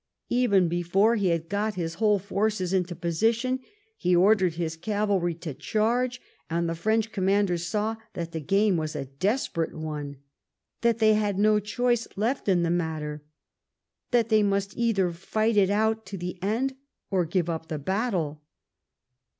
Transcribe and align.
Even 0.29 0.67
before 0.67 1.15
he 1.15 1.27
had 1.27 1.47
got 1.47 1.75
his 1.75 1.93
whole 2.01 2.17
forces 2.17 2.73
into 2.73 2.95
position 2.95 3.59
he 3.95 4.15
ordered 4.15 4.55
his 4.55 4.75
cavalry 4.75 5.35
to 5.35 5.53
charge, 5.53 6.19
and 6.49 6.67
the 6.67 6.73
French 6.73 7.11
commanders 7.11 7.67
saw 7.67 7.97
that 8.15 8.31
the 8.31 8.39
game 8.39 8.77
was 8.77 8.95
a 8.95 9.05
desper> 9.05 9.67
ate 9.67 9.75
one; 9.75 10.17
that 10.81 10.97
they 10.97 11.13
had 11.13 11.37
no 11.37 11.59
choice 11.59 12.07
left 12.15 12.49
in 12.49 12.63
the 12.63 12.71
matter; 12.71 13.21
that 14.09 14.29
they 14.29 14.41
must 14.41 14.75
either 14.75 15.11
fight 15.11 15.55
it 15.55 15.69
out 15.69 16.03
to 16.03 16.17
the 16.17 16.41
end 16.41 16.73
or 17.11 17.23
give 17.23 17.47
up 17.47 17.67
the 17.67 17.77
battle. 17.77 18.41